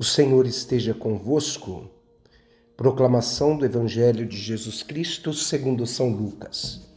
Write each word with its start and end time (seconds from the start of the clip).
O 0.00 0.02
Senhor 0.02 0.46
esteja 0.46 0.94
convosco. 0.94 1.84
Proclamação 2.74 3.54
do 3.54 3.66
Evangelho 3.66 4.24
de 4.24 4.34
Jesus 4.34 4.82
Cristo 4.82 5.30
segundo 5.34 5.86
São 5.86 6.08
Lucas. 6.08 6.88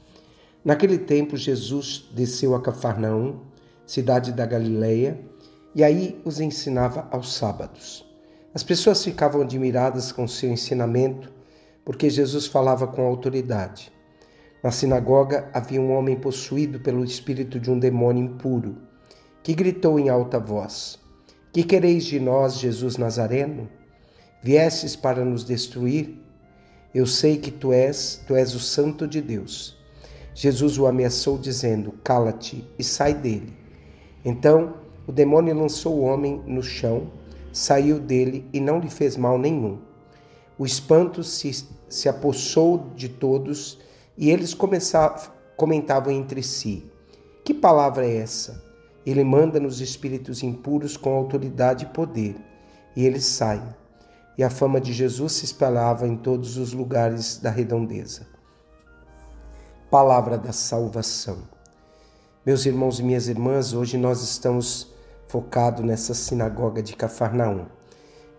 Naquele 0.63 0.97
tempo 0.97 1.36
Jesus 1.36 2.09
desceu 2.13 2.55
a 2.55 2.61
Cafarnaum, 2.61 3.41
cidade 3.86 4.31
da 4.31 4.45
Galileia, 4.45 5.20
e 5.75 5.84
aí 5.84 6.21
os 6.23 6.39
ensinava 6.39 7.05
aos 7.11 7.34
sábados. 7.34 8.05
As 8.54 8.63
pessoas 8.63 9.04
ficavam 9.04 9.41
admiradas 9.41 10.13
com 10.13 10.25
seu 10.25 10.49
ensinamento, 10.49 11.29
porque 11.83 12.09
Jesus 12.09 12.47
falava 12.47 12.88
com 12.88 13.05
autoridade. 13.05 13.91
Na 14.63 14.71
sinagoga 14.71 15.49
havia 15.54 15.81
um 15.81 15.91
homem 15.91 16.15
possuído 16.15 16.79
pelo 16.79 17.04
espírito 17.04 17.59
de 17.59 17.70
um 17.70 17.77
demônio 17.77 18.23
impuro, 18.23 18.77
que 19.43 19.54
gritou 19.54 19.99
em 19.99 20.07
alta 20.07 20.39
voz: 20.39 21.02
que 21.54 21.63
quereis 21.63 22.05
de 22.05 22.19
nós, 22.19 22.57
Jesus 22.57 22.97
Nazareno? 22.97 23.69
Viestes 24.41 24.96
para 24.96 25.23
nos 25.23 25.43
destruir? 25.43 26.19
Eu 26.95 27.05
sei 27.05 27.37
que 27.37 27.51
tu 27.51 27.71
és, 27.71 28.23
tu 28.25 28.36
és 28.36 28.55
o 28.55 28.59
santo 28.59 29.07
de 29.07 29.21
Deus. 29.21 29.78
Jesus 30.33 30.79
o 30.79 30.87
ameaçou 30.87 31.37
dizendo: 31.37 31.92
Cala-te 32.03 32.67
e 32.78 32.83
sai 32.83 33.14
dele. 33.14 33.53
Então 34.25 34.73
o 35.05 35.11
demônio 35.11 35.55
lançou 35.55 36.00
o 36.00 36.02
homem 36.02 36.42
no 36.47 36.64
chão, 36.64 37.11
saiu 37.52 38.00
dele 38.00 38.50
e 38.52 38.59
não 38.59 38.80
lhe 38.80 38.89
fez 38.89 39.16
mal 39.16 39.38
nenhum. 39.38 39.78
O 40.58 40.66
espanto 40.66 41.23
se, 41.23 41.67
se 41.88 42.09
apossou 42.09 42.89
de 42.95 43.09
todos 43.09 43.78
e 44.17 44.31
eles 44.31 44.56
comentavam 45.56 46.11
entre 46.11 46.42
si: 46.42 46.83
Que 47.45 47.53
palavra 47.53 48.08
é 48.08 48.17
essa? 48.17 48.62
Ele 49.06 49.23
manda 49.23 49.59
nos 49.59 49.81
espíritos 49.81 50.44
impuros 50.44 50.95
com 50.95 51.14
autoridade 51.14 51.86
e 51.86 51.89
poder, 51.89 52.36
e 52.95 53.06
eles 53.06 53.26
saem. 53.26 53.67
E 54.38 54.44
a 54.44 54.50
fama 54.50 54.80
de 54.80 54.94
Jesus 54.94 55.34
se 55.34 55.45
espalhava 55.45 56.08
em 56.08 56.16
todos 56.16 56.58
os 56.58 56.73
lugares 56.73 57.38
da 57.38 57.50
redondeza. 57.50 58.28
Palavra 59.92 60.38
da 60.38 60.52
salvação. 60.52 61.44
Meus 62.45 62.66
irmãos 62.66 63.00
e 63.00 63.04
minhas 63.04 63.28
irmãs, 63.28 63.73
hoje 63.73 63.98
nós 63.98 64.22
estamos 64.22 64.92
focados 65.28 65.86
nessa 65.86 66.14
sinagoga 66.14 66.82
de 66.82 66.95
Cafarnaum. 66.95 67.66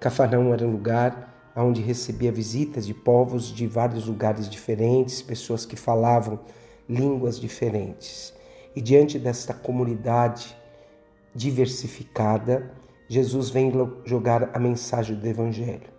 Cafarnaum 0.01 0.53
era 0.53 0.67
um 0.67 0.73
lugar 0.73 1.33
onde 1.57 1.81
recebia 1.81 2.33
visitas 2.33 2.87
de 2.87 2.93
povos 2.93 3.47
de 3.47 3.67
vários 3.67 4.07
lugares 4.07 4.49
diferentes, 4.49 5.23
pessoas 5.23 5.65
que 5.65 5.77
falavam 5.77 6.41
línguas 6.89 7.39
diferentes. 7.39 8.35
E 8.75 8.81
diante 8.81 9.19
desta 9.19 9.55
comunidade 9.55 10.57
diversificada, 11.35 12.73
Jesus 13.09 13.51
vem 13.51 13.73
jogar 14.05 14.51
a 14.55 14.59
mensagem 14.59 15.17
do 15.17 15.27
Evangelho. 15.27 15.93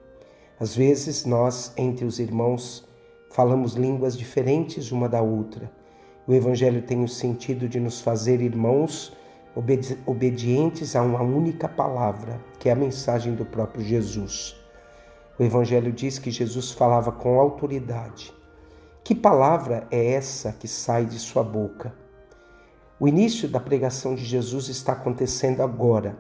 Às 0.60 0.76
vezes, 0.76 1.26
nós, 1.26 1.74
entre 1.78 2.06
os 2.06 2.20
irmãos, 2.20 2.88
falamos 3.32 3.74
línguas 3.74 4.18
diferentes 4.18 4.92
uma 4.92 5.10
da 5.10 5.22
outra. 5.22 5.72
O 6.28 6.34
Evangelho 6.34 6.82
tem 6.82 7.04
o 7.04 7.08
sentido 7.08 7.68
de 7.68 7.80
nos 7.80 8.02
fazer 8.02 8.42
irmãos 8.42 9.14
obedi 9.56 9.98
obedientes 10.06 10.96
a 10.96 11.02
uma 11.02 11.22
única 11.22 11.68
palavra, 11.68 12.42
que 12.60 12.68
é 12.68 12.74
a 12.74 12.76
mensagem 12.76 13.34
do 13.34 13.46
próprio 13.46 13.84
Jesus. 13.84 14.56
O 15.40 15.44
Evangelho 15.44 15.92
diz 15.92 16.20
que 16.20 16.30
Jesus 16.30 16.72
falava 16.72 17.12
com 17.12 17.40
autoridade. 17.40 18.34
Que 19.04 19.16
palavra 19.16 19.88
é 19.90 20.14
essa 20.14 20.52
que 20.52 20.68
sai 20.68 21.06
de 21.06 21.18
sua 21.18 21.44
boca? 21.44 21.94
O 22.98 23.10
início 23.10 23.50
da 23.50 23.60
pregação 23.60 24.16
de 24.16 24.24
Jesus 24.24 24.70
está 24.70 24.94
acontecendo 24.94 25.62
agora. 25.62 26.18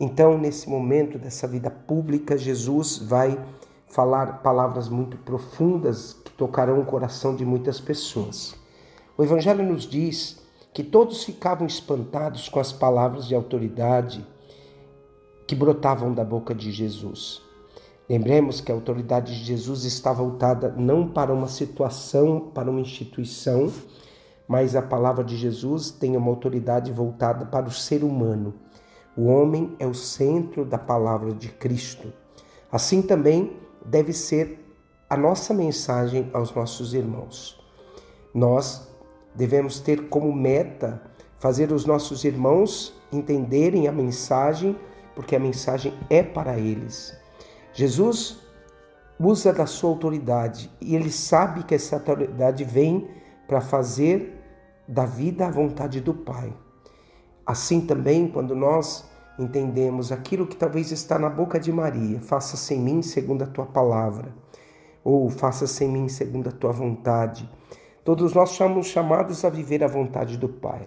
Então, 0.00 0.38
nesse 0.38 0.68
momento 0.68 1.18
dessa 1.18 1.46
vida 1.46 1.70
pública, 1.70 2.38
Jesus 2.38 2.96
vai 2.98 3.38
falar 3.86 4.42
palavras 4.42 4.88
muito 4.88 5.18
profundas 5.18 6.14
que 6.24 6.32
tocarão 6.32 6.80
o 6.80 6.86
coração 6.86 7.36
de 7.36 7.44
muitas 7.44 7.80
pessoas. 7.80 8.54
O 9.16 9.22
Evangelho 9.22 9.62
nos 9.62 9.86
diz 9.86 10.42
que 10.72 10.82
todos 10.82 11.22
ficavam 11.22 11.66
espantados 11.66 12.48
com 12.48 12.58
as 12.58 12.72
palavras 12.72 13.26
de 13.26 13.34
autoridade 13.34 14.26
que 15.46 15.54
brotavam 15.54 16.14
da 16.14 16.24
boca 16.24 16.54
de 16.54 16.72
Jesus. 16.72 17.42
Lembremos 18.08 18.60
que 18.60 18.72
a 18.72 18.74
autoridade 18.74 19.38
de 19.38 19.44
Jesus 19.44 19.84
está 19.84 20.14
voltada 20.14 20.74
não 20.76 21.06
para 21.06 21.32
uma 21.32 21.46
situação, 21.46 22.40
para 22.54 22.70
uma 22.70 22.80
instituição, 22.80 23.70
mas 24.46 24.76
a 24.76 24.82
palavra 24.82 25.24
de 25.24 25.36
Jesus 25.36 25.90
tem 25.90 26.16
uma 26.16 26.30
autoridade 26.30 26.92
voltada 26.92 27.46
para 27.46 27.66
o 27.66 27.70
ser 27.70 28.04
humano. 28.04 28.54
O 29.16 29.26
homem 29.26 29.74
é 29.78 29.86
o 29.86 29.94
centro 29.94 30.64
da 30.64 30.78
palavra 30.78 31.32
de 31.32 31.48
Cristo. 31.48 32.12
Assim 32.70 33.00
também 33.00 33.56
deve 33.84 34.12
ser 34.12 34.60
a 35.08 35.16
nossa 35.16 35.54
mensagem 35.54 36.28
aos 36.32 36.54
nossos 36.54 36.94
irmãos. 36.94 37.60
Nós 38.34 38.88
devemos 39.34 39.80
ter 39.80 40.08
como 40.08 40.32
meta 40.32 41.00
fazer 41.38 41.72
os 41.72 41.84
nossos 41.84 42.24
irmãos 42.24 42.94
entenderem 43.12 43.86
a 43.86 43.92
mensagem, 43.92 44.76
porque 45.14 45.36
a 45.36 45.38
mensagem 45.38 45.92
é 46.10 46.22
para 46.22 46.58
eles. 46.58 47.16
Jesus 47.72 48.38
usa 49.18 49.52
da 49.52 49.66
sua 49.66 49.90
autoridade 49.90 50.70
e 50.80 50.96
ele 50.96 51.10
sabe 51.10 51.62
que 51.62 51.74
essa 51.74 51.96
autoridade 51.96 52.64
vem 52.64 53.08
para 53.46 53.60
fazer 53.60 54.40
da 54.86 55.04
vida 55.04 55.46
a 55.46 55.50
vontade 55.50 56.00
do 56.00 56.14
Pai. 56.14 56.52
Assim 57.46 57.80
também, 57.80 58.28
quando 58.28 58.54
nós 58.54 59.08
entendemos 59.38 60.12
aquilo 60.12 60.46
que 60.46 60.56
talvez 60.56 60.90
está 60.92 61.18
na 61.18 61.28
boca 61.28 61.58
de 61.58 61.72
Maria, 61.72 62.20
faça-se 62.20 62.74
em 62.74 62.80
mim 62.80 63.02
segundo 63.02 63.42
a 63.42 63.46
tua 63.46 63.66
palavra, 63.66 64.32
ou 65.02 65.28
faça-se 65.28 65.84
em 65.84 65.88
mim 65.88 66.08
segundo 66.08 66.48
a 66.48 66.52
tua 66.52 66.72
vontade. 66.72 67.48
Todos 68.04 68.32
nós 68.34 68.50
somos 68.50 68.86
chamados 68.86 69.44
a 69.44 69.50
viver 69.50 69.82
a 69.82 69.88
vontade 69.88 70.36
do 70.36 70.48
Pai. 70.48 70.86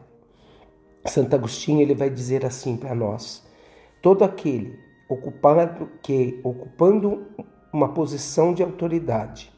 Santo 1.06 1.35
Agostinho 1.35 1.81
ele 1.81 1.96
vai 1.96 2.09
dizer 2.09 2.46
assim 2.46 2.78
para 2.78 2.94
nós: 2.94 3.46
todo 4.01 4.23
aquele 4.23 4.78
ocupado 5.09 5.90
que 6.01 6.40
ocupando 6.44 7.25
uma 7.72 7.90
posição 7.90 8.53
de 8.53 8.63
autoridade 8.63 9.51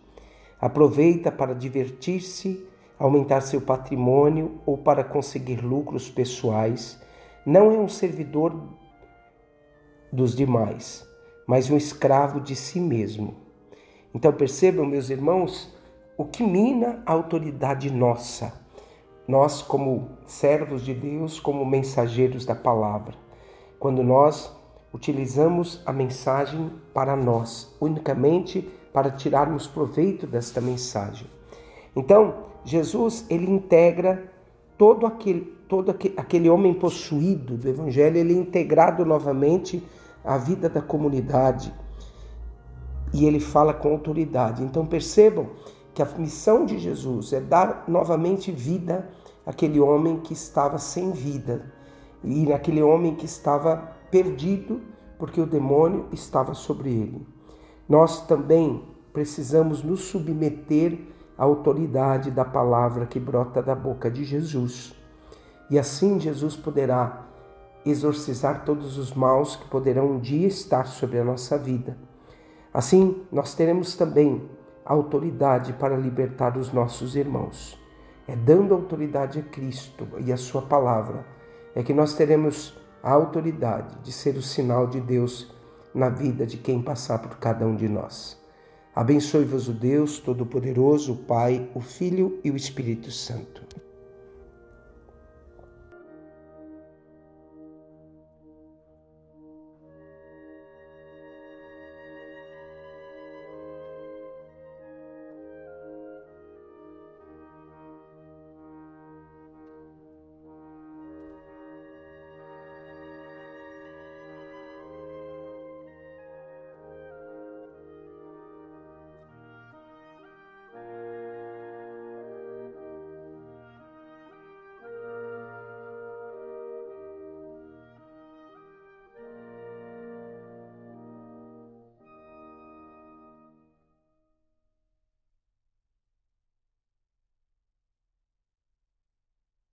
aproveita 0.59 1.31
para 1.31 1.55
divertir-se 1.55 2.67
aumentar 2.99 3.41
seu 3.41 3.61
patrimônio 3.61 4.59
ou 4.65 4.77
para 4.77 5.03
conseguir 5.03 5.63
lucros 5.63 6.09
pessoais, 6.09 7.01
não 7.45 7.71
é 7.71 7.79
um 7.79 7.87
servidor 7.87 8.53
dos 10.11 10.35
demais, 10.35 11.07
mas 11.47 11.69
um 11.69 11.77
escravo 11.77 12.41
de 12.41 12.55
si 12.55 12.79
mesmo. 12.79 13.35
Então 14.13 14.33
percebam, 14.33 14.85
meus 14.85 15.09
irmãos, 15.09 15.73
o 16.17 16.25
que 16.25 16.43
mina 16.43 17.01
a 17.05 17.13
autoridade 17.13 17.89
nossa. 17.89 18.53
Nós, 19.25 19.61
como 19.61 20.09
servos 20.25 20.83
de 20.83 20.93
Deus, 20.93 21.39
como 21.39 21.65
mensageiros 21.65 22.45
da 22.45 22.55
palavra, 22.55 23.13
quando 23.79 24.03
nós 24.03 24.51
utilizamos 24.93 25.81
a 25.85 25.93
mensagem 25.93 26.71
para 26.93 27.15
nós, 27.15 27.73
unicamente 27.79 28.67
para 28.91 29.11
tirarmos 29.11 29.67
proveito 29.67 30.25
desta 30.25 30.59
mensagem. 30.59 31.38
Então, 31.99 32.35
Jesus 32.63 33.25
ele 33.29 33.49
integra 33.49 34.31
todo 34.77 35.05
aquele, 35.05 35.41
todo 35.67 35.91
aquele 35.91 36.49
homem 36.49 36.73
possuído 36.73 37.57
do 37.57 37.67
Evangelho, 37.67 38.17
ele 38.17 38.33
é 38.33 38.37
integrado 38.37 39.05
novamente 39.05 39.85
à 40.23 40.37
vida 40.37 40.69
da 40.69 40.81
comunidade 40.81 41.73
e 43.13 43.25
ele 43.25 43.39
fala 43.39 43.73
com 43.73 43.91
autoridade. 43.91 44.63
Então 44.63 44.85
percebam 44.85 45.49
que 45.93 46.01
a 46.01 46.05
missão 46.17 46.65
de 46.65 46.77
Jesus 46.77 47.33
é 47.33 47.41
dar 47.41 47.83
novamente 47.87 48.51
vida 48.51 49.09
àquele 49.45 49.79
homem 49.79 50.19
que 50.19 50.33
estava 50.33 50.77
sem 50.77 51.11
vida 51.11 51.71
e 52.23 52.45
naquele 52.45 52.81
homem 52.81 53.15
que 53.15 53.25
estava 53.25 53.91
perdido 54.09 54.81
porque 55.17 55.41
o 55.41 55.45
demônio 55.45 56.05
estava 56.13 56.53
sobre 56.53 56.89
ele. 56.89 57.27
Nós 57.87 58.25
também 58.25 58.83
precisamos 59.11 59.83
nos 59.83 60.01
submeter 60.01 60.99
a 61.39 61.45
autoridade 61.45 62.29
da 62.29 62.43
palavra 62.43 63.05
que 63.05 63.17
brota 63.17 63.63
da 63.63 63.73
boca 63.73 64.11
de 64.11 64.25
Jesus. 64.25 64.93
E 65.71 65.79
assim 65.79 66.19
Jesus 66.19 66.57
poderá 66.57 67.25
exorcizar 67.85 68.65
todos 68.65 68.97
os 68.97 69.13
maus 69.13 69.55
que 69.55 69.65
poderão 69.69 70.11
um 70.11 70.19
dia 70.19 70.49
estar 70.49 70.85
sobre 70.85 71.17
a 71.17 71.23
nossa 71.23 71.57
vida. 71.57 71.97
Assim, 72.73 73.23
nós 73.31 73.55
teremos 73.55 73.95
também 73.95 74.49
autoridade 74.83 75.71
para 75.71 75.95
libertar 75.95 76.57
os 76.57 76.73
nossos 76.73 77.15
irmãos. 77.15 77.79
É 78.27 78.35
dando 78.35 78.73
autoridade 78.73 79.39
a 79.39 79.43
Cristo 79.43 80.05
e 80.17 80.33
a 80.33 80.37
Sua 80.37 80.63
palavra 80.63 81.25
é 81.73 81.81
que 81.81 81.93
nós 81.93 82.15
teremos 82.15 82.77
a 83.01 83.11
autoridade 83.13 83.97
de 84.03 84.11
ser 84.11 84.35
o 84.35 84.41
sinal 84.41 84.87
de 84.87 84.99
Deus 84.99 85.55
na 85.95 86.09
vida 86.09 86.45
de 86.45 86.57
quem 86.57 86.81
passar 86.81 87.19
por 87.19 87.37
cada 87.37 87.65
um 87.65 87.77
de 87.77 87.87
nós. 87.87 88.37
Abençoe-vos 88.95 89.67
o 89.67 89.73
Deus 89.73 90.19
Todo-Poderoso, 90.19 91.13
o 91.13 91.17
Pai, 91.17 91.69
o 91.73 91.79
Filho 91.79 92.39
e 92.43 92.51
o 92.51 92.55
Espírito 92.55 93.11
Santo. 93.11 93.78